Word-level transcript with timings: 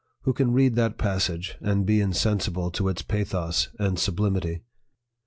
Who 0.23 0.33
can 0.33 0.51
read 0.51 0.73
that 0.77 0.97
passage, 0.97 1.57
and 1.61 1.85
be 1.85 2.01
insensible 2.01 2.71
to 2.71 2.87
its 2.89 3.03
pathos 3.03 3.69
and 3.77 3.99
sublimity? 3.99 4.63